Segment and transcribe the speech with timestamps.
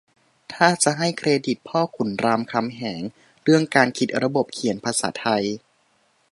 [0.53, 3.01] ถ้าจะให้เครดิตพ่อขุนรามคำแหง
[3.43, 5.43] เรื่องการคิดระบบเขียนภาษาไทย